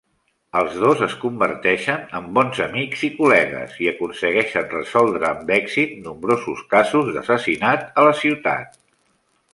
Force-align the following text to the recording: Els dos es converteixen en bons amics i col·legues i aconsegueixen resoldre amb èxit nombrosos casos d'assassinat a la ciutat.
Els 0.59 0.77
dos 0.83 1.01
es 1.07 1.11
converteixen 1.23 2.07
en 2.19 2.29
bons 2.37 2.61
amics 2.65 3.03
i 3.07 3.11
col·legues 3.19 3.77
i 3.85 3.89
aconsegueixen 3.91 4.65
resoldre 4.73 5.29
amb 5.29 5.53
èxit 5.59 5.93
nombrosos 6.07 6.65
casos 6.75 7.13
d'assassinat 7.19 7.89
a 7.95 8.07
la 8.11 8.17
ciutat. 8.25 8.79